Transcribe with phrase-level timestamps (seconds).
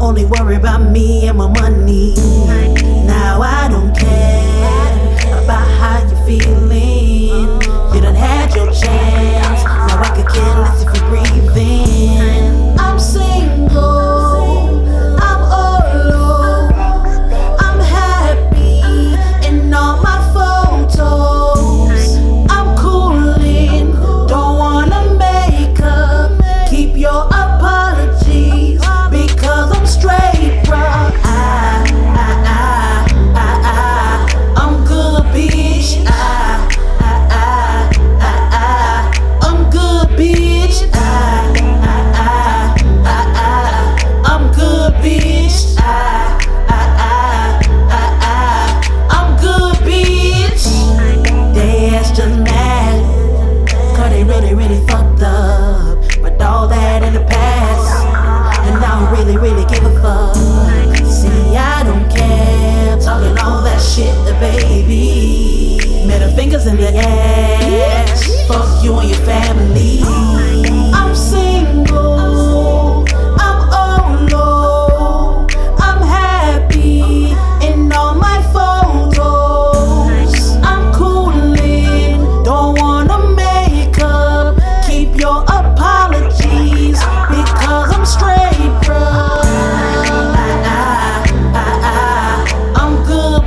[0.00, 2.14] Only worry about me and my money.
[3.06, 4.01] Now I don't care.
[59.42, 60.36] really give a fuck.
[61.04, 62.96] See, I don't care.
[63.00, 65.80] Talking all that shit, the baby.
[66.06, 67.21] Middle fingers in the air.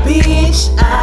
[0.05, 0.69] bitch.
[0.77, 0.94] I